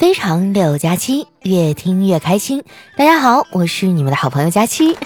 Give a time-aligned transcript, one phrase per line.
[0.00, 2.64] 非常六加七，越听越开心。
[2.96, 4.96] 大家好，我是你们的好朋友佳期。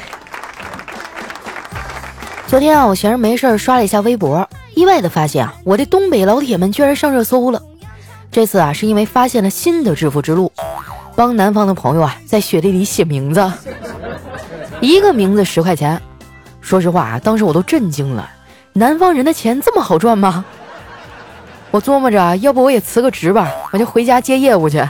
[2.46, 7.60] 昨天啊，我闲着没事儿刷了一下微博，意外的发现啊，我的东北老铁们居然上热搜了。
[8.30, 10.52] 这次啊，是因为发现了新的致富之路，
[11.16, 13.52] 帮南方的朋友啊在雪地里写名字，
[14.80, 16.00] 一个名字十块钱。
[16.60, 18.30] 说实话啊，当时我都震惊了，
[18.72, 20.44] 南方人的钱这么好赚吗？
[21.74, 24.80] 我琢磨着，要不我也辞个职吧，我就回家接业务去。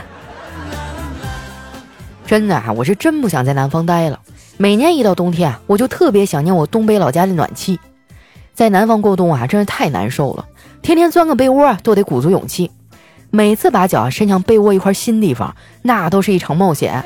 [2.27, 4.19] 真的啊，我是真不想在南方待了。
[4.57, 7.79] 每年一到冬天啊，我就特别想念我东北老家的暖气。
[8.53, 10.45] 在南方过冬啊，真是太难受了，
[10.83, 12.69] 天天钻个被窝，都得鼓足勇气。
[13.31, 17.03] 每次把脚伸向被窝一块新地方，那都是一场冒险。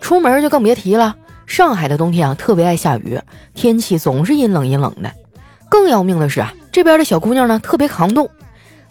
[0.00, 1.16] 出门就更别提了。
[1.44, 3.20] 上海的冬天啊，特别爱下雨，
[3.52, 5.10] 天气总是阴冷阴冷的。
[5.68, 6.52] 更要命的是啊。
[6.70, 8.28] 这边的小姑娘呢，特别抗冻，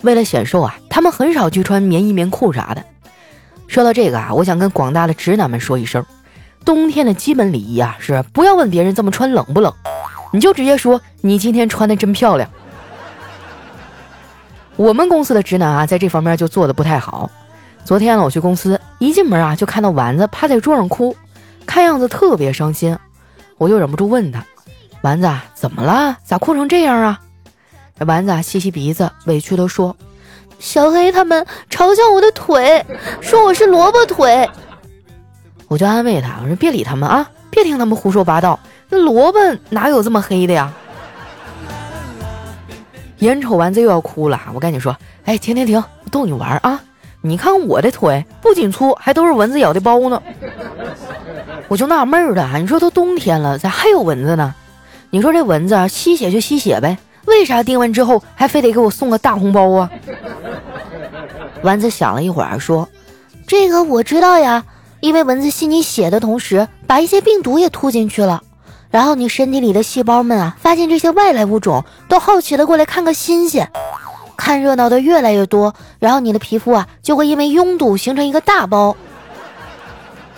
[0.02, 2.84] 为了显瘦啊，她们很少去穿棉衣棉裤啥的。
[3.67, 6.06] 说到这个啊，我想跟广大的直男们说一声，
[6.66, 9.73] 冬天的基本礼仪啊，是不要问别人这么穿冷不冷，
[10.31, 12.50] 你就直接说你今天穿的真漂亮。
[14.75, 17.30] 我们公司的直男啊，在这方面就做的不太好。
[17.84, 21.16] 昨天呢，我去公司，一进门啊，就看到丸子趴在桌上哭，
[21.66, 22.97] 看样子特别伤心，
[23.58, 24.45] 我就忍不住问他，
[25.02, 26.17] 丸子怎么了？
[26.23, 27.19] 咋哭成这样啊？
[28.00, 29.95] 这丸子啊吸吸鼻子，委屈地说
[30.59, 32.86] ：“小黑他们嘲笑我的腿，
[33.22, 34.48] 说我是萝卜腿。”
[35.67, 38.59] 我就安慰他：“我说别理他们啊，别听他们胡说八道。
[38.90, 40.72] 那萝卜哪有这么黑的呀？”
[43.20, 46.80] 眼瞅丸子又要哭了，我赶紧说：“哎，停停停，逗你玩啊！
[47.22, 50.22] 你看我的腿不仅粗，还都是蚊子咬的包呢。”
[51.68, 54.53] 我就纳闷了，你说都冬天了，咋还有蚊子呢？
[55.09, 56.98] 你说这蚊子吸血就吸血呗。
[57.28, 59.92] 为啥订完之后还非得给我送个大红包啊？
[61.61, 62.88] 丸子想了一会儿说
[63.45, 64.64] ：“这个我知道呀，
[65.00, 68.44] 因为蚊子吸你血的同时，把一些病毒也吐进去了，
[68.90, 73.69] 然后你身体里的细胞们啊，发现这些外来物种，都好奇的过来看个新鲜。
[74.38, 78.96] 看热闹的越来越多，然后你的皮肤啊，就会因为拥堵形成一个大包。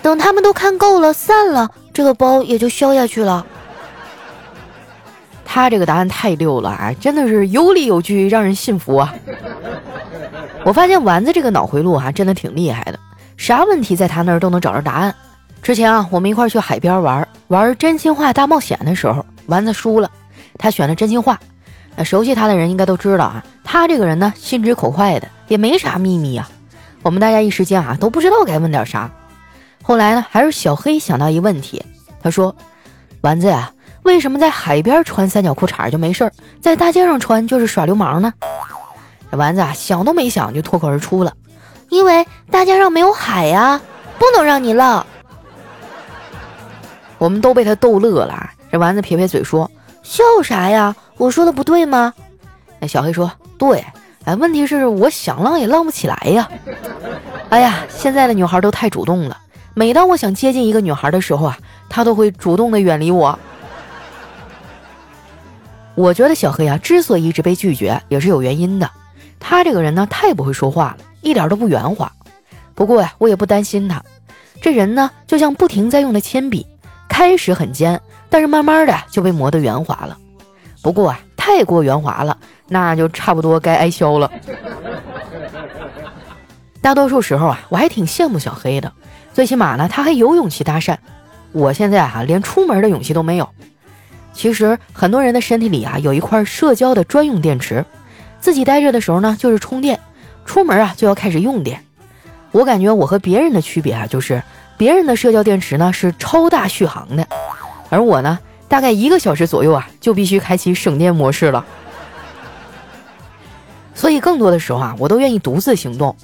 [0.02, 3.46] 等他们都看够了散了，这个包也就消下去了。”
[5.52, 9.12] 他这个答案太溜了啊，真的是有理有据，让人信服啊！
[10.64, 13.00] 我发现丸子这个脑回路啊，真的挺厉害的，
[13.36, 15.14] 啥问题在他那儿都能找着答案。
[15.64, 20.12] 之前啊，我们一块去海边玩，玩真心话大冒险的时候，丸子输了，
[20.60, 21.40] 他选了真心话。
[21.96, 26.48] 那熟悉他的人应该都知道啊，他这个人呢，心直口快的，也没啥秘密啊。
[27.02, 29.10] 我们大家一时间啊，都不知道该问点啥。
[29.82, 31.84] 后来呢，还是小黑想到一问题，
[32.22, 32.56] 他说
[33.22, 33.72] ：“丸子呀。”
[34.10, 38.34] 为什么在海边穿三角裤衩就没事儿，在大街上穿就是耍流氓呢？
[39.32, 41.32] 这丸子啊想都没想就脱口而出了
[41.90, 43.80] ：“因为大街上没有海呀，
[44.18, 45.06] 不能让你浪。”
[47.20, 48.50] 我们都被他逗乐了。
[48.72, 49.70] 这丸子撇撇嘴说
[50.02, 50.96] ：“笑啥呀？
[51.18, 52.12] 我说的不对吗？”
[52.82, 53.86] 那小黑说：“对，
[54.26, 56.50] 哎，问题是我想浪也浪不起来呀。
[57.50, 59.38] 哎呀，现在的女孩都太主动了，
[59.76, 61.56] 每当我想接近一个女孩的时候啊，
[61.88, 63.38] 她都会主动的远离我。”
[66.00, 68.90] 我觉得小黑啊，之所以一直被拒绝，也是有原因的。
[69.38, 72.10] 他这个人呢，太不会说话了，一点都不圆滑。
[72.74, 74.02] 不过呀，我也不担心他。
[74.62, 76.66] 这人呢，就像不停在用的铅笔，
[77.10, 78.00] 开始很尖，
[78.30, 80.18] 但是慢慢的就被磨得圆滑了。
[80.82, 82.38] 不过啊，太过圆滑了，
[82.70, 84.32] 那就差不多该挨削了。
[86.82, 88.90] 大多数时候啊，我还挺羡慕小黑的，
[89.34, 90.96] 最起码呢，他还有勇气搭讪。
[91.52, 93.50] 我现在啊，连出门的勇气都没有。
[94.40, 97.84] 其实很多人的身体里啊有一块社交的专用电池，
[98.40, 100.00] 自己待着的时候呢就是充电，
[100.46, 101.84] 出门啊就要开始用电。
[102.54, 104.42] 我感觉我和别人的区别啊就是
[104.78, 107.28] 别人的社交电池呢是超大续航的，
[107.90, 108.40] 而我呢
[108.70, 111.66] 大概一个小时左右啊就必须开启省电模式了。
[113.94, 116.16] 所以更多的时候啊我都愿意独自行动。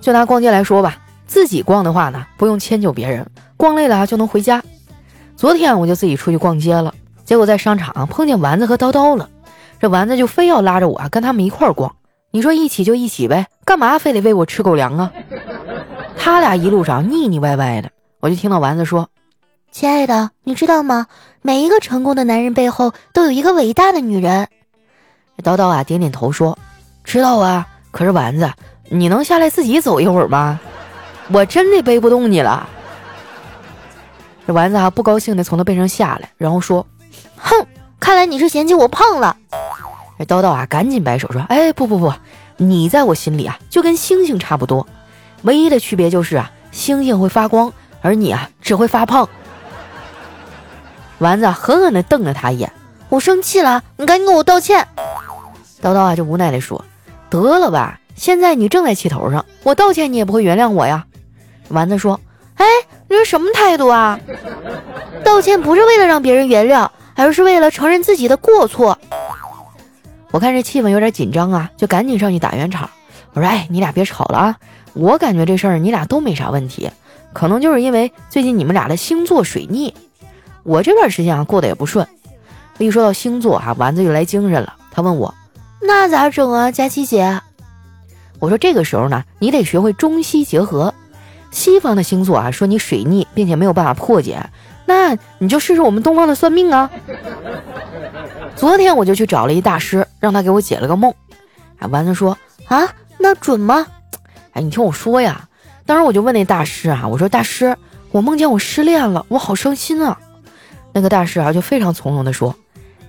[0.00, 4.60] 就拿逛街来说吧，自己逛的话呢不用迁就别人，逛累了啊就能回家。
[5.36, 6.92] 昨天我就自己出去逛街了。
[7.30, 9.30] 结果在商场碰见丸子和叨叨了，
[9.78, 11.94] 这丸子就非要拉着我跟他们一块儿逛。
[12.32, 15.12] 你说一起就一起呗，干嘛非得喂我吃狗粮啊？
[16.18, 19.08] 他俩一路上腻腻歪歪的，我就听到丸子说
[19.70, 21.06] ：“亲爱的，你知道吗？
[21.40, 24.48] 每一个成功的男人背后都有一个伟大的女人。”
[25.44, 26.58] 叨叨啊点点头说
[27.04, 28.50] ：“知道啊。”可是丸子，
[28.88, 30.58] 你能下来自己走一会儿吗？
[31.30, 32.68] 我真的背不动你了。
[34.48, 36.84] 这丸子啊不高兴的从他背上下来，然后说。
[37.36, 37.66] 哼，
[37.98, 39.36] 看来你是嫌弃我胖了。
[40.18, 42.12] 这叨叨啊，赶紧摆手说：“哎，不不不，
[42.58, 44.86] 你在我心里啊，就跟星星差不多，
[45.42, 47.72] 唯一的区别就是啊，星星会发光，
[48.02, 49.28] 而你啊，只会发胖。
[51.18, 52.70] 丸子狠狠地瞪了他一眼，
[53.08, 54.86] 我生气了，你赶紧给我道歉。
[55.82, 56.84] 叨叨啊，就无奈地说
[57.30, 61.06] ：“得了吧，现在你正在气头上，我道歉你也不会原谅我呀。”
[61.68, 62.20] 丸子说
[62.56, 62.66] ：“哎，
[63.10, 64.20] 你这什么态度啊？
[65.24, 68.96] 道歉不是为了让别人原谅，而是为了承认自己的过错。”
[70.30, 72.88] 我看这气氛有点紧张啊，就赶紧上去打圆场。
[73.32, 74.56] 我说：“哎，你俩别吵了啊！
[74.92, 76.88] 我感觉这事儿你俩都没啥问题，
[77.32, 79.92] 可能就是因为最近你们俩的星座水逆。
[80.62, 82.06] 我这段时间啊过得也不顺。
[82.78, 84.74] 一说到星座啊，丸子就来精神了。
[84.92, 85.34] 他问我：
[85.82, 87.40] 那咋整啊，佳琪姐？
[88.38, 90.94] 我说这个时候呢，你得学会中西结合。
[91.50, 94.50] 西方的星座啊，说你水逆，并且没有办法破解，
[94.86, 96.90] 那你就试试我们东方的算命啊。”
[98.56, 101.12] 昨天我就去找了一大师，让他给我解了个梦。
[101.78, 102.36] 啊，丸子说
[102.66, 102.88] 啊，
[103.18, 103.86] 那准吗？
[104.52, 105.46] 哎，你听我说呀。
[105.86, 107.76] 当时我就问那大师啊，我说大师，
[108.12, 110.18] 我梦见我失恋了，我好伤心啊。
[110.92, 112.54] 那个大师啊就非常从容的说，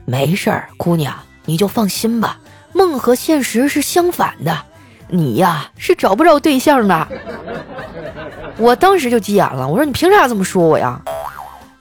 [0.05, 1.13] 没事儿，姑娘，
[1.45, 2.39] 你就放心吧。
[2.73, 4.65] 梦和现实是相反的，
[5.09, 7.07] 你呀是找不着对象的。
[8.57, 11.01] 我当时就急眼了，我说你凭啥这么说我呀？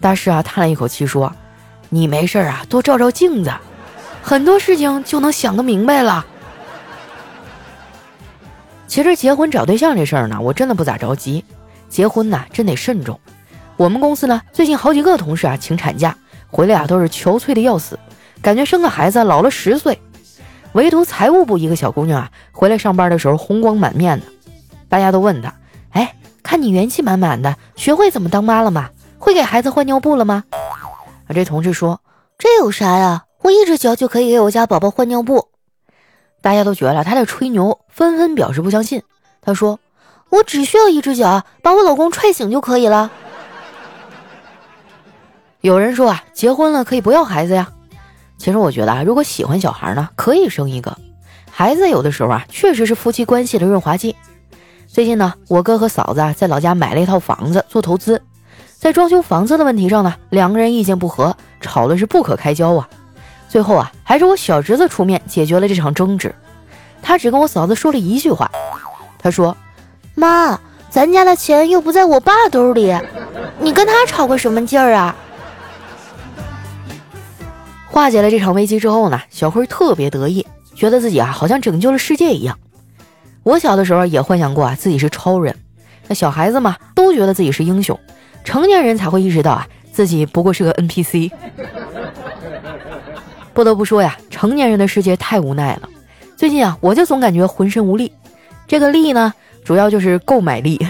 [0.00, 1.32] 大师啊叹了一口气说。
[1.92, 3.52] 你没事啊，多照照镜子，
[4.22, 6.24] 很多事情就能想个明白了。
[8.86, 11.44] 其实结婚找对象这事儿呢，我真的不咋着急。
[11.88, 13.18] 结婚呢，真得慎重。
[13.76, 17.98] 我们公司呢，最近好几个同事啊请产假回来啊，都是憔悴的要死，
[18.40, 20.00] 感觉生个孩子老了十岁。
[20.74, 24.26] 唯独财务部一个小姑娘啊，回来上班的时候红光满面的，
[24.88, 25.52] 大家都问她：“，
[26.50, 28.90] 看你元气满满的，学会怎么当妈了吗？
[29.20, 30.42] 会给孩子换尿布了吗？”
[31.28, 32.00] 啊这同事说
[32.36, 33.22] ：“这有啥呀？
[33.42, 35.46] 我一只脚就可以给我家宝宝换尿布。”
[36.42, 39.00] 大家都觉得他在吹牛，纷纷表示不相信。
[39.40, 39.78] 他说
[40.28, 43.12] ：“我只需要一只脚，把我老公踹醒就可以了。”
[45.62, 47.70] 有人说啊，结婚了可以不要孩子呀。
[48.38, 50.98] 其实我觉得啊，如果喜欢小孩呢，可以生一个
[51.48, 51.88] 孩子。
[51.88, 54.16] 有的时候啊，确实是夫妻关系的润滑剂。
[55.00, 58.20] 最近呢，我哥和嫂子啊在老家买了一套房子做投资。
[58.78, 62.86] 在装修房子的问题上呢，两个人意见不合，吵的是不可开交啊。
[63.48, 66.34] 最后啊，还是我小侄子出面解决了这场争执。
[67.00, 68.50] 他只跟我嫂子说了一句话，
[69.18, 69.56] 他说
[70.14, 70.60] ：“妈，
[70.90, 72.94] 咱家的钱又不在我爸兜里，
[73.58, 75.16] 你跟他吵个什么劲儿啊？”
[77.88, 82.58] 化解了这场危机之后呢，小辉特别得意，觉得自己啊好像拯救了世界一样。
[83.42, 85.56] 我小的时候也幻想过啊自己是超人，
[86.08, 87.98] 那小孩子嘛都觉得自己是英雄。
[88.44, 91.30] 成年人才会意识到啊，自己不过是个 NPC。
[93.52, 95.88] 不得不说呀，成年人的世界太无奈了。
[96.36, 98.12] 最近啊，我就总感觉浑身无力。
[98.66, 99.34] 这个力呢，
[99.64, 100.86] 主要就是购买力。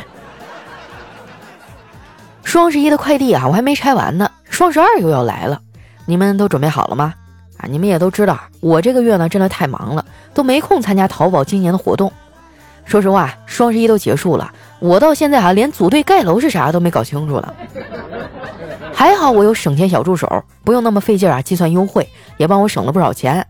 [2.44, 4.30] 双十一的快递啊，我还没拆完呢。
[4.48, 5.60] 双十二又要来了，
[6.06, 7.14] 你们都准备好了吗？
[7.56, 10.04] 啊，你们也都知道，我这个月呢真的太忙了，
[10.34, 12.12] 都没空参加淘宝今年的活动。
[12.90, 14.50] 说实话，双十一都结束了。
[14.80, 17.54] 我到现在啊，连组队盖楼是啥都没搞清楚了。
[18.92, 23.46] 还好我有省钱小助手，不用那么费劲啊，计算优惠也帮我省了不少钱。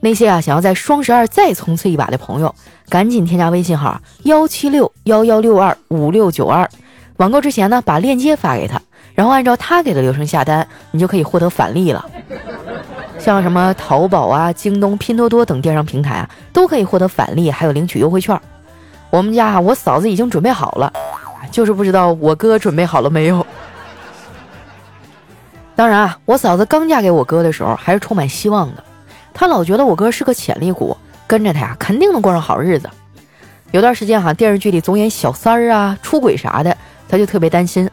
[0.00, 2.54] 那些啊想要在双十二再冲刺一把的朋友，
[2.88, 6.66] 赶紧添加微信号幺七六幺幺六二五六九二，
[7.18, 8.80] 网购之前呢把链接发给他，
[9.14, 12.08] 然后按照他给的流程下单，你就可以获得返利了。
[13.18, 18.40] 像什么淘宝啊、京东、拼多多等电商平台啊，都可以获得返利，还有领取优惠券。
[19.12, 20.90] 我们家我嫂子已经准备好了，
[21.50, 23.46] 就是不知道我哥准备好了没有。
[25.76, 28.82] 当然啊，我嫂子刚嫁给我哥的时候还是充满希望的，
[29.34, 32.88] 她老觉得我哥是个潜力股，跟着他呀肯定能过上好日子。
[33.70, 36.74] 有段时间哈，电视剧里总演小三儿啊、出轨啥的，
[37.06, 37.90] 她就特别担心。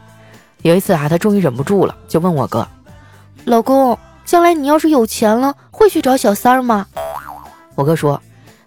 [0.62, 2.66] 有一次啊，她终于忍不住了，就问我哥
[3.44, 6.86] ：“老公，将来你要是有钱了，会去找小三儿吗？”
[7.76, 8.18] 我哥说：“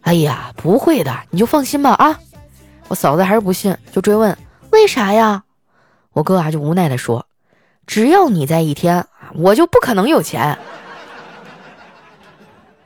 [0.01, 2.19] 哎呀，不会的，你就放心吧啊。”
[2.93, 4.37] 我嫂子还是不信，就追问
[4.69, 5.43] 为啥呀？
[6.11, 7.25] 我哥啊就无奈的说
[7.87, 10.55] ：“只要你在一天，我就不可能有钱。”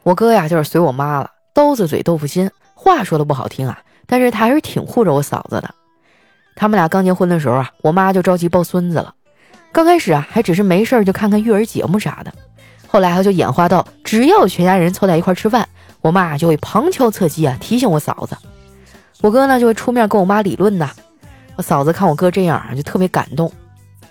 [0.04, 5.76] 我哥呀就是随我妈了，刀子嘴豆腐心，话说的不好听啊，但是他还是挺护着我嫂子的。
[6.56, 9.14] 他们俩刚结婚的时候啊，我妈就着急抱孙子了。
[9.74, 12.34] 刚开始啊还只是没事就看看育儿节目啥的，
[12.88, 15.68] 后来他就演化到只要全家人凑在一块吃饭，
[16.00, 18.38] 我妈就会旁敲侧击啊提醒我嫂子。
[19.22, 20.90] 我哥呢就会出面跟我妈理论呐，
[21.56, 23.52] 我嫂子看我哥这样啊，就特别感动。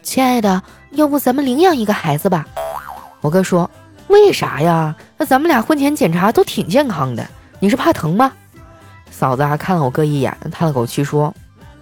[0.02, 2.46] 亲爱的，要不咱们领养一个孩子吧？
[3.20, 3.68] 我哥说
[4.08, 4.94] ：“为啥呀？
[5.16, 7.26] 那咱们俩婚前检查都挺健康的，
[7.60, 8.32] 你是怕疼吗？”
[9.10, 11.32] 嫂子啊看了我哥一眼，叹了口气说：“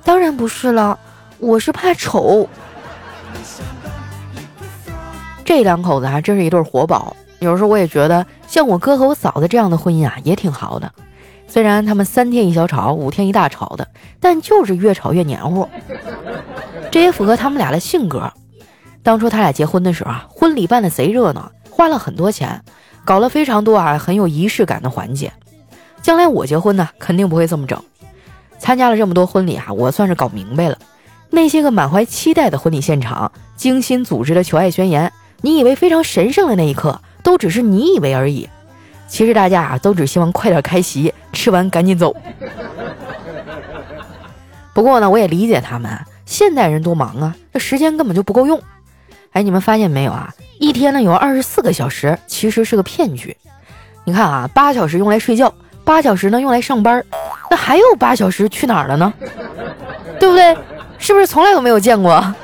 [0.05, 0.99] 当然不是了，
[1.39, 2.49] 我是怕丑。”
[5.45, 7.15] 这两口子还真是一对活宝。
[7.41, 10.91] 有时候我也觉得，像我哥和我嫂子这样的婚姻啊，也挺好的。
[11.47, 13.87] 虽然他们三天一小吵，五天一大吵的，
[14.19, 15.69] 但就是越吵越黏糊。
[16.91, 18.33] 这也符合他们俩的性格。
[19.03, 22.61] 当初他俩结婚的时候啊，婚礼办的贼热闹，花了很多钱，
[23.05, 25.33] 搞了非常多啊很有仪式感的环节。
[26.03, 27.81] 将来我结婚呢，肯定不会这么整。
[28.59, 30.79] 参加了这么多婚礼啊，我算是搞明白了。
[31.31, 37.01] 那些个满怀期待的婚礼现场，精心组织的求爱宣言，你以为非常神圣的那一刻。
[37.23, 38.47] 都只是你以为而已，
[39.07, 42.15] 其实大家啊都只希望快点开席，吃完赶紧走。
[44.73, 48.61] 不过呢，我也理解他们，现代人多忙啊，这时间根本就不够用。
[49.33, 50.33] 哎，你们发现没有啊？
[50.59, 53.37] 一天呢有二十四个小时，其实是个骗局。
[54.05, 55.53] 你看啊，八小时用来睡觉，
[55.85, 57.05] 八小时呢用来上班，
[57.51, 59.13] 那还有八小时去哪儿了呢？
[60.19, 60.57] 对不对？
[60.99, 62.35] 是不是从来都没有见过？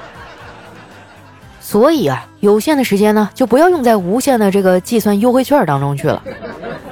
[1.61, 6.23] 所以啊，有限的时间呢，就不要用在无限的这个计算优惠券当中去了。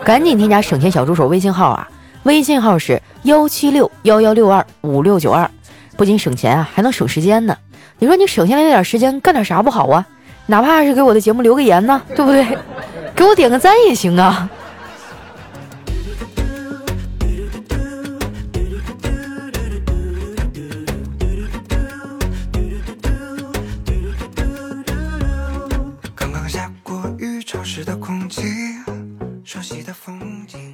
[0.04, 1.88] 赶紧添加省钱小助手微信号啊，
[2.22, 5.50] 微信号是幺七六幺幺六二五六九二，
[5.96, 7.56] 不仅省钱啊，还能省时间呢。
[7.98, 10.06] 你说你省下来那点时间干点啥不好啊？
[10.46, 12.46] 哪怕是给我的节目留个言呢，对不对？
[13.14, 14.48] 给我点个赞也行啊。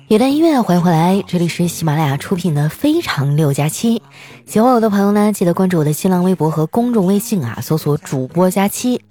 [0.09, 3.99] 一段音乐，欢迎回来，这里是喜马拉雅出品的《非常六加七》。
[4.47, 9.03] 喜欢我的朋友呢，记得关注我的新浪微博和公众微信啊，搜索“主播佳期”。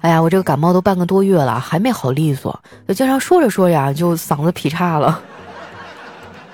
[0.00, 5.20] 哎呀，我这个感冒都半个多月了，还没好利索，就经常说着说着就嗓子劈叉了。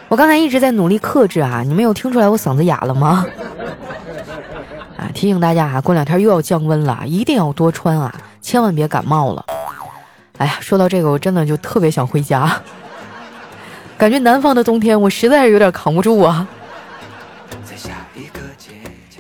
[0.08, 3.25] 我刚才一直在努力克制啊，你们有听出来我嗓子哑了吗？
[4.96, 9.44] 啊，提醒大家啊，过两天又要降温了，一定要多穿啊，千万别感冒了。
[10.42, 12.61] 哎呀，说到这个，我真的就特别想回家，
[13.96, 16.49] 感觉南方的冬天我实在是有点扛不住啊。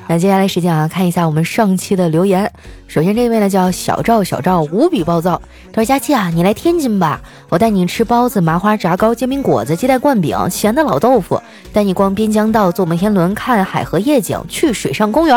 [0.08, 2.52] 那接下来时间啊，看一下我们上期的留言。
[2.88, 5.40] 首先这位呢叫小赵，小赵无比暴躁，
[5.72, 11.40] 他说：“佳期啊，你来天津吧，我带你吃包子、麻花、炸糕、煎饼果子、鸡蛋灌饼、咸的老豆腐，
[11.72, 15.36] 带你逛滨江道、坐摩天轮、看海河夜景、去水上公园。”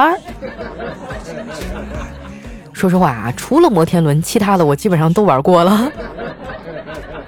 [2.76, 5.90] 说实话啊，除了摩天轮，其他的我基本上都玩过了。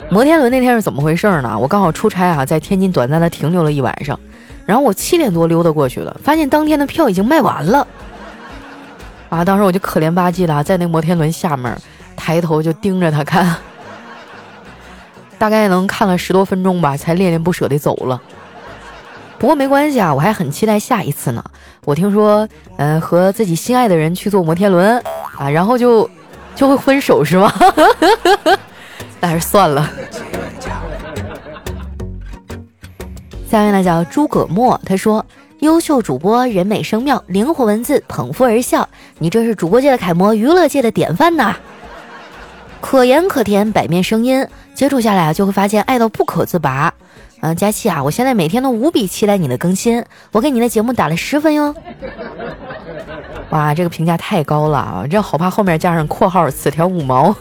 [0.10, 1.58] 摩天轮那天是怎么回事呢？
[1.58, 4.20] 我刚好出差啊，在天津短暂的停留了一晚上，
[4.66, 7.88] 然后我七点多溜达过去了，发现当天的票已经卖完了。
[9.30, 11.74] 啊，当时我就可怜吧唧的在那摩天轮下面
[12.18, 13.56] 抬头就盯着他看，
[15.40, 18.22] 大概能看了十多分钟吧，才恋恋不舍地走了。
[19.40, 21.42] 不过没关系啊，我还很期待下一次呢。
[21.86, 22.46] 我听说，
[22.78, 25.02] 嗯，和自己心爱的人去坐摩天轮
[25.38, 26.10] 啊，然后就
[26.56, 27.54] 就会分手是吗？
[29.22, 29.90] 那还是算了。
[33.50, 35.26] 下面呢叫诸葛墨，他说
[35.60, 38.88] ：“优秀主播，人美声妙，灵活文字，捧腹而笑，
[39.20, 41.56] 你这是主播界的楷模，娱乐界的典范呐！
[42.82, 46.94] 可盐可甜，百面声音，接触下来啊，就会发现爱到不可自拔。”
[47.42, 51.74] 嗯，佳琪啊，我现在每天都无比期待你的更新，我给你的节目打了十分哟。
[53.52, 55.06] 哇，这个评价太高了啊！
[55.10, 57.34] 这好怕后面加上括号，此条五毛。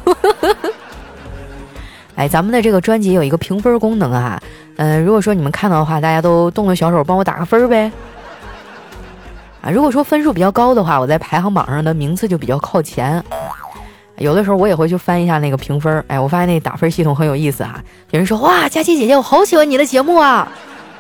[2.15, 4.41] 哎，咱们的这个专辑有一个评分功能啊，
[4.77, 7.91] 嗯，如果说你们看到的话，大家都动动小手帮我打个分呗。
[9.63, 13.25] 啊，如果说分数比较高的话，我在排行榜上的名次就比较靠前。
[14.19, 17.83] 有的时候我也会去翻一下那个评分，哎，我发现那打分系统很有意思哈。
[18.11, 20.51] 有人说哇，佳琪姐姐，我好喜欢你的节目啊，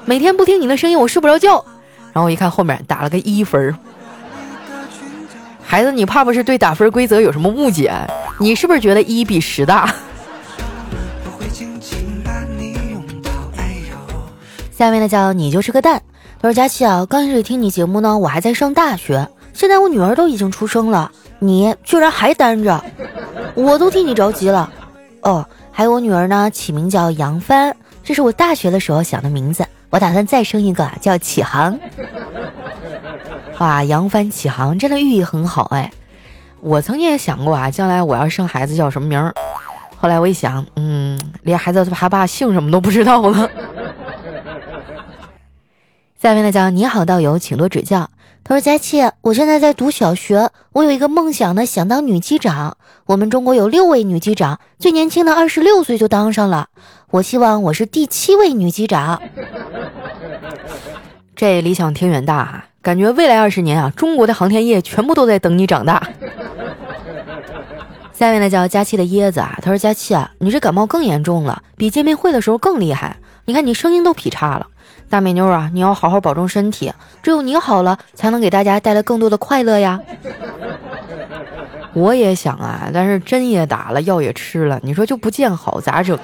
[0.04, 1.64] 每天不听你的声音我睡不着觉。
[2.12, 3.74] 然后我一看后面打了个一分，
[5.62, 7.92] 孩子，你怕不是对打分规则有什么误解？
[8.38, 9.94] 你是不是觉得一比十大？
[14.72, 16.02] 下面呢叫你就是个蛋。
[16.38, 21.10] 他说佳琪啊，刚开始听你节目呢，我还在上大学，现在我女儿都已经出生了。
[21.38, 22.82] 你居然还单着，
[23.54, 24.70] 我都替你着急了。
[25.22, 29.66] 哦，还有我女儿呢，起名叫杨帆，这是我大学的时候想的名字。
[29.90, 31.78] 我打算再生一个，叫启航。
[33.58, 35.90] 哇，杨帆启航真的寓意很好哎。
[36.60, 39.32] 我曾经也想过啊，将来我要生孩子叫什么名儿。
[39.96, 43.50] 后来我一想，嗯，连孩子他爸姓什么都不知道了。
[46.20, 48.08] 下面呢叫你好道友，请多指教。
[48.48, 52.76] 他说：“佳琪，我现在在读小学，我有一个梦想呢，想当女机长。
[53.06, 56.68] 我们中国有六位女机长，最年轻的二十六岁就当上了。
[57.10, 59.20] 我希望我是第七位女机长。
[61.34, 66.00] 这理想挺远大啊，感觉未来二十年啊，中国的航天业全部都在等你长大。”
[68.14, 73.16] 下面呢叫佳琪的椰子啊，他说：“佳琪啊，你这感冒更严重了，比见面会的时候更厉害。
[73.46, 74.68] 你看你声音都劈叉了。”
[75.08, 80.00] 大美妞啊，你要好好保重身体，只有你好了，才能给大家带来更多的快乐呀。
[81.92, 86.18] 我也想啊，但是针也打了，药也吃了，你说就不见好咋整？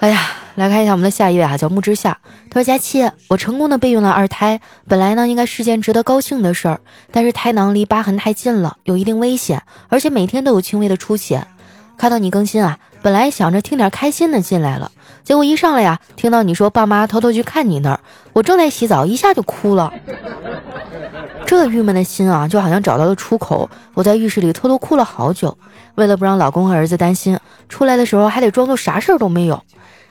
[0.00, 2.18] 哎呀，来看一下我们的下一位啊，叫木之夏。
[2.50, 6.80] 他说：“佳期，我成功的备孕了二胎，本来呢应该是件值得高兴的事儿，
[7.12, 11.46] 但是胎囊离疤痕太近了，有一定危险，而且每天都有轻微的出血。
[11.98, 14.90] 看到你更新啊，本来想着听点开心的进来了。”
[15.28, 18.00] 结果一上来呀，听到你说爸妈偷偷去看你那儿，
[18.32, 19.92] 我正在洗澡，一下就哭了。
[21.44, 23.68] 这郁闷的心啊，就好像找到了出口。
[23.92, 25.58] 我在浴室里偷偷哭了好久，
[25.96, 29.62] 为了不让老公和儿子担心，出来的时候还得装作啥事儿都没有。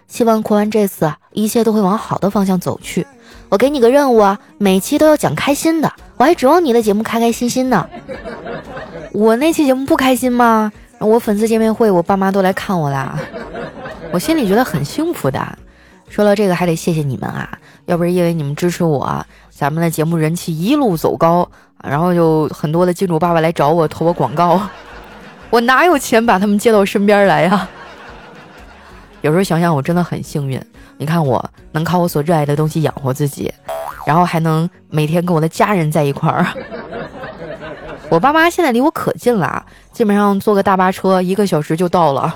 [0.08, 3.08] 希望哭完这次，一切都会往好的方向走去。
[3.50, 7.90] 我给你个任务啊，每期都要讲开心的，我还指望你的节目开开心心呢。
[9.14, 10.72] 我那期节目不开心吗？
[11.00, 13.18] 我粉丝见面会，我爸妈都来看我啦。
[14.12, 15.58] 我心里觉得很幸福的。
[16.10, 17.50] 说到这个，还得谢谢你们啊！
[17.86, 21.48] 要不是因为你们支持我，咱们的节目人气一路走高，
[21.84, 24.62] 然后就很多的金主爸爸来找我投我广告，
[25.52, 27.68] 我哪有钱把他们接到身边来呀？
[29.22, 30.62] 有时候想想，我真的很幸运。
[30.98, 33.54] 你看，我能靠我所热爱的东西养活自己，
[34.06, 36.48] 然后还能每天跟我的家人在一块儿。
[38.10, 42.34] 我爸妈现在离我可近了，基本上坐个大巴车一个小时就到了。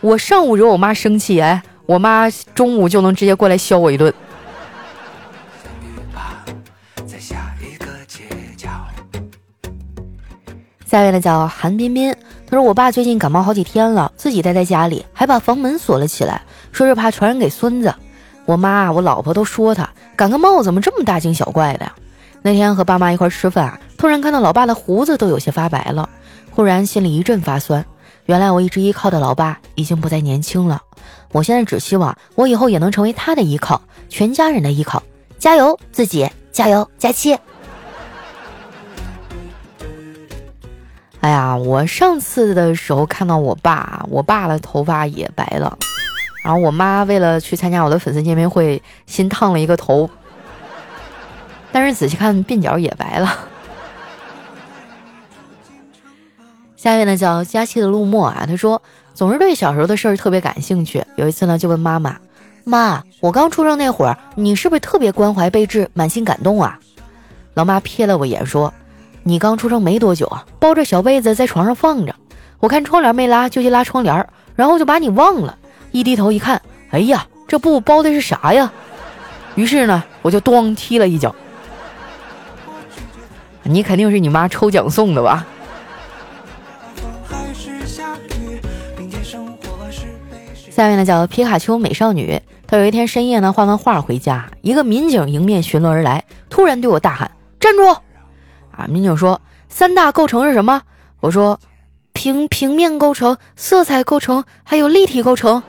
[0.00, 4.12] 我上午惹我妈生气，哎，我妈中午就能直接过来削我一顿。
[10.86, 12.12] 下一位呢叫韩彬彬，
[12.46, 16.42] 他说我爸最近感冒好几天了，自己待在家里，还把房门锁了起来，
[16.72, 17.94] 说是怕传染给孙子。
[18.46, 21.94] 我妈、我老婆都说他感个冒怎么这么大惊小怪的呀？
[22.42, 26.08] 那天和爸妈一块吃饭，突然看到老爸的胡子都有些发白了，
[26.50, 27.84] 忽然心里一阵发酸。
[28.30, 30.80] 原来我一直依靠的老爸已经不再年轻了，
[31.32, 35.02] 我现在只希望我以后也能成为他的依靠，全家人的依靠。
[35.36, 37.36] 加油，自己加油，佳期。
[41.22, 45.76] 哎呀，我上次的时候看到我爸，我爸的头发也白了，
[46.44, 50.08] 然后我妈为了去参加我的粉丝见面会，新烫了一个头，
[51.72, 53.49] 但是仔细看鬓角也白了。
[56.80, 58.80] 下面呢叫佳期的陆墨啊，他说
[59.12, 61.04] 总是对小时候的事儿特别感兴趣。
[61.16, 62.16] 有一次呢，就问妈妈
[62.64, 66.78] ：“妈，我刚出生那会儿，你是不是特别关怀备至，满心感动啊？”
[67.52, 68.72] 老妈瞥了我一眼说
[69.24, 72.14] ：“你刚出生没多久啊，包着小被子在床上放着，
[72.60, 75.58] 我看窗帘没拉，就去拉窗帘，然后就把你忘了。
[75.90, 76.62] 一低头一看，
[76.92, 78.72] 哎呀，这布包的是啥呀？
[79.54, 81.34] 于是呢，我就咣踢了一脚。
[83.64, 85.46] 你肯定是你妈抽奖送的吧？”
[90.80, 97.82] 下面呢叫皮卡丘美少女，她有一天深夜呢画完画回家，一个民警迎面巡逻而来，突然对我大喊：“站住！”
[98.72, 100.80] 啊，民警说：“三大构成是什么？”
[101.20, 101.60] 我说
[102.14, 105.62] ：“平平面构成、色彩构成，还有立体构成。”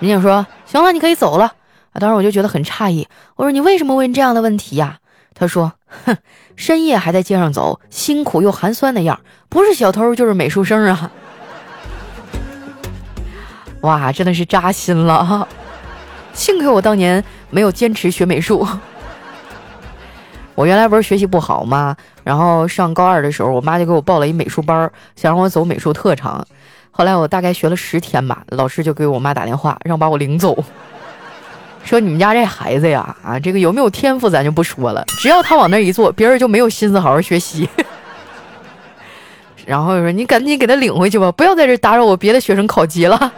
[0.00, 1.52] 民警说：“行了，你可以走了。”
[1.92, 4.98] 啊，当时我就觉得很诧异，我说：“你为什么问这样的问题呀？”
[5.38, 5.74] 他说
[6.06, 6.16] ：“哼，
[6.56, 11.12] 深夜还在街上走，辛苦又寒酸的样，不是小偷就是美术生啊。”
[13.86, 15.46] 哇，真的是扎心了！
[16.32, 18.66] 幸亏我当年没有坚持学美术。
[20.56, 21.96] 我原来不是学习不好吗？
[22.24, 26.44] 然后上高二的时候，我妈就给我报了一美术班，想让我走美术特长。
[26.90, 30.64] 后来我大概学了十天吧，老师就给我妈打电话，让把我领走，
[31.84, 37.68] 说你们家这孩子呀，啊，这个有没有天赋咱就不说了，只要他往那一坐，别人就没有心思好好学习。
[39.64, 43.32] 然后说你赶紧给他领回去吧，不要在这打扰我别的学生考级了。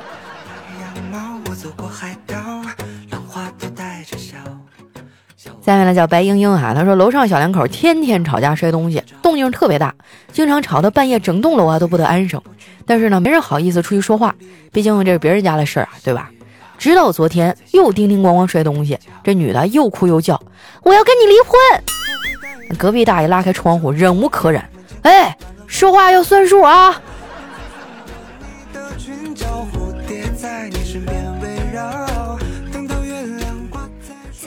[5.60, 9.94] 下面呢叫白英英啊，她说楼上小两口天天吵架摔东西，动静特别大，
[10.32, 12.40] 经常吵到半夜整栋楼啊都不得安生。
[12.86, 14.34] 但是呢，没人好意思出去说话，
[14.72, 16.30] 毕竟这是别人家的事儿啊，对吧？
[16.78, 20.40] 直到昨天又叮叮咣咣摔东西，这女的又哭又叫，
[20.82, 22.78] 我要跟你离婚。
[22.78, 24.62] 隔壁大爷拉开窗户，忍无可忍，
[25.02, 26.98] 哎，说话要算数啊！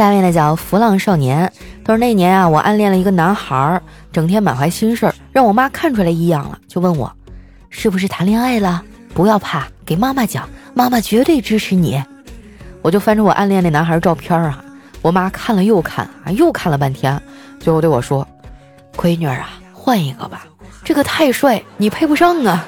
[0.01, 1.53] 下面呢叫浮浪少年，
[1.85, 3.79] 他说那年啊，我暗恋了一个男孩，
[4.11, 7.15] 整天满怀心事儿，让我妈看出来异样了，就问我
[7.69, 8.83] 是不是谈恋爱了？
[9.13, 12.03] 不要怕，给妈妈讲，妈妈绝对支持你。
[12.81, 14.65] 我就翻着我暗恋那男孩照片啊，
[15.03, 17.21] 我妈看了又看啊，又看了半天，
[17.59, 18.27] 最后对我说
[18.97, 20.47] ：“闺女啊，换一个吧，
[20.83, 22.65] 这个太帅，你配不上啊。”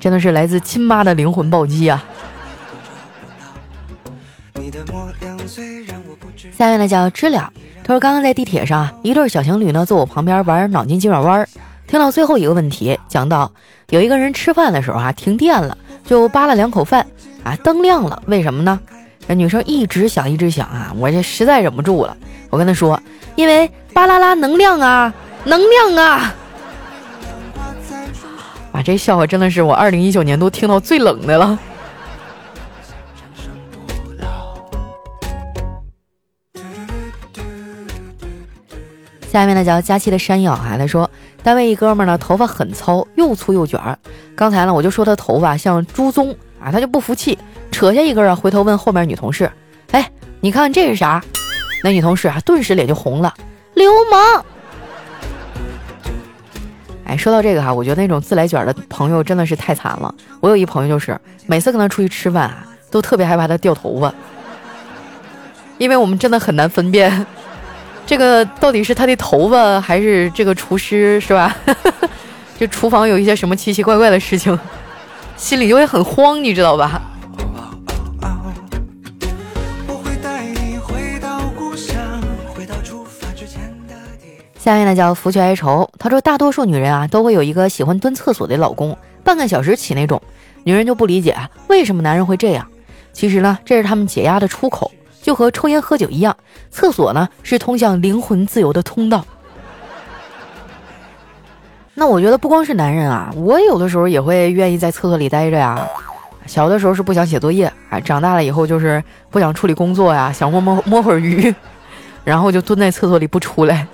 [0.00, 2.02] 真的是来自亲妈的灵魂暴击啊！
[6.56, 7.52] 下面呢叫知了，
[7.84, 11.48] 他说刚刚在地铁上，一对小情侣呢坐我旁边玩脑筋急转弯，
[11.86, 13.50] 听到最后一个问题，讲到
[13.90, 17.06] 有一个人吃饭的时候啊停电了，就扒了两口饭
[17.44, 18.80] 啊，灯亮了，为什么呢？
[19.26, 22.16] 那女生一直想一直想啊，我这实在忍不住了，
[22.50, 23.00] 我跟她说，
[23.34, 25.12] 因为巴啦啦能量啊，
[25.44, 26.34] 能量啊。
[28.72, 31.58] 啊，这笑话真的是我二零一九年都听到最冷的了。
[39.36, 41.10] 下面呢叫佳期的山药啊，他说
[41.42, 43.98] 单位一哥们呢头发很糙，又粗又卷儿。
[44.34, 47.38] 刚才呢我就说他头发像猪鬃啊，他就不服气，
[47.70, 49.52] 扯下一根啊，回头问后面女同事
[49.92, 51.22] ：“哎，你看这是啥？”
[51.84, 53.34] 那女同事啊顿时脸就红了，
[53.74, 54.42] 流氓。
[57.04, 60.14] 哎，说到这个哈，我觉得那种自来卷的朋友真的是太惨了。
[60.40, 64.14] 我有一朋友就是，每次跟他出去吃饭啊，都特别害怕他掉头发，
[65.76, 67.26] 因为我们真的很难分辨，
[68.06, 71.54] 这个到底是他的头发还是这个厨师是吧？
[72.58, 74.56] 这厨房有一些什么奇奇怪怪的事情，
[75.36, 77.02] 心里就会很慌，你知道吧？
[84.56, 90.20] 下面呢叫福去哀愁，他说大多数女人啊都会有一个喜欢蹲厕所的老公，半个小时起那种。
[90.64, 91.36] 女人就不理解
[91.68, 92.66] 为什么男人会这样。
[93.12, 94.90] 其实呢，这是他们解压的出口，
[95.26, 96.36] 就和抽烟喝酒一样，
[96.70, 99.24] 厕所呢是通向灵魂自由的通道。
[101.94, 105.84] 那我觉得不光是男人啊，我有的时候也会愿意在厕所里待着呀。
[106.46, 111.52] 小的时候是不想写作业啊，长大了以后就是不想处理工作呀，想摸摸摸会儿鱼，
[112.22, 113.84] 然后就蹲在厕所里不出来。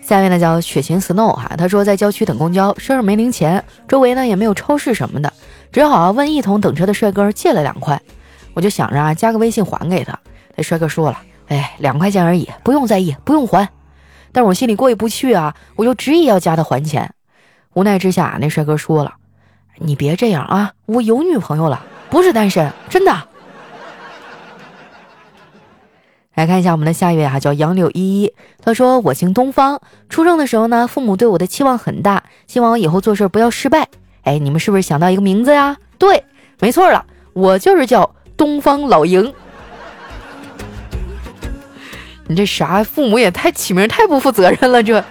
[0.00, 5.32] 下面呢叫雪晴 snow 哈，他说在郊区等公交，身上没零钱，周围呢也没有超市什么的，
[5.72, 8.00] 只好问一同等车的帅哥借了两块。
[8.54, 10.18] 我就想着啊，加个微信还给他。
[10.56, 13.68] 那帅哥说了，哎，两块钱而已，不用在意，不用还。
[14.32, 17.14] 但我心里过意不去啊，我就执意要加他还钱。
[17.74, 19.14] 无奈之下，那帅哥说了，
[19.78, 23.28] 你别这样啊，我有女朋友了，不是单身，真的。
[26.34, 28.32] 来看一下我们的下一位哈，叫杨柳依依。
[28.62, 33.88] 他说：“我姓东方，出生的时候呢，父母对我的期望很大，希望我以后做事不要失败。
[34.22, 35.76] 哎，你们是不是想到一个名字呀？
[35.98, 36.24] 对，
[36.60, 39.30] 没错了，我就是叫东方老营。
[42.26, 42.82] 你这啥？
[42.82, 45.04] 父母也太起名太不负责任了，这。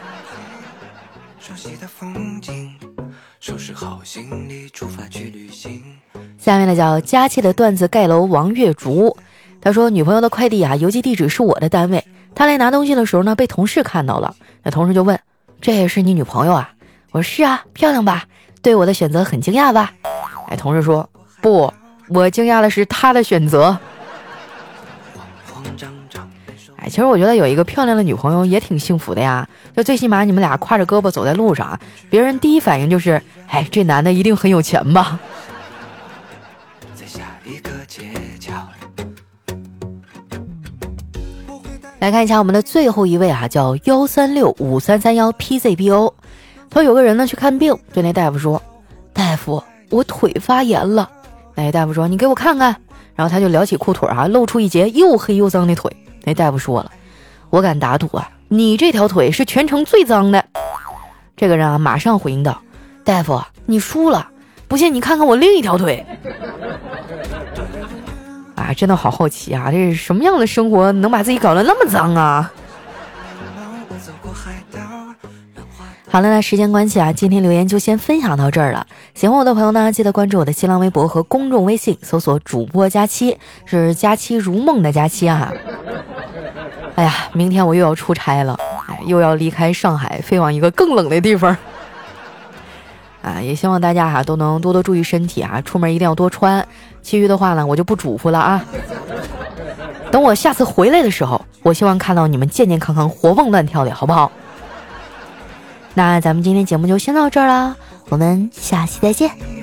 [6.40, 9.16] 下面呢，叫佳期的段子盖楼王月竹。”
[9.62, 12.04] 他说：“女朋友的快递啊，邮寄地址是我的单位。
[12.34, 14.36] 他来拿东西的时候呢，被同事看到了。
[14.64, 15.20] 那同事就问
[15.62, 16.72] ：‘这也是你女朋友啊？’
[17.12, 18.26] 我说：‘是啊，漂亮吧？
[18.64, 19.94] 对我的选择很惊讶吧？’
[20.50, 21.08] 哎，同事说
[21.44, 21.72] ：‘不，
[22.10, 23.78] 我惊讶的是他的选择。’
[26.78, 29.48] 哎，其实我觉得有一个漂亮的女朋友也挺幸福的呀。
[29.76, 31.78] 就最起码你们俩挎着胳膊走在路上，
[32.10, 35.20] 别人第一反应就是：哎，这男的一定很有钱吧。”
[42.00, 46.14] 来看一下我们的最后一位啊，叫幺三六五三三幺 PZBO。
[46.70, 48.62] 他说有个人呢去看病，对那大夫说
[49.12, 51.10] ：“大夫，我腿发炎了。”
[51.64, 52.76] 那大夫说：“你给我看看。”
[53.16, 55.92] 然后他就撩起裤腿啊，露出一截又黑又脏的腿。
[56.24, 56.92] 那大夫说了
[57.50, 60.46] ：“我敢打赌啊，你这条腿是全城最脏的。”
[61.36, 62.62] 这个人啊，马上回应道
[63.04, 64.30] ：“大夫，你输了，
[64.68, 66.06] 不信你看看我另一条腿。”
[68.56, 69.72] 啊，真的好好奇啊！
[69.72, 72.52] 这是什么样的生活能把自己搞得那么脏啊？
[76.12, 78.88] 好了，那时间关系啊，今天留言就先分享到这儿了。
[79.14, 85.54] 喜欢我的朋友呢，记得关注我的新浪微博和公众微信，搜索“主播佳期”，是“佳期如梦”的佳期啊。
[86.96, 91.56] 哎呀，明天我又要出差了，哎，又要离开上海，飞往一个更冷的地方。
[93.22, 96.68] 啊，也希望大家哈都能多多注意身体啊，出门一定要多穿。
[97.04, 98.66] 其余的话呢，我就不嘱咐了啊。
[100.10, 104.32] 等我下次回来的时候，我希望看到你们健健康康、活蹦乱跳的，好不好？
[106.00, 107.76] 那咱们今天节目就先到这儿啦，
[108.08, 109.59] 我们下期再见。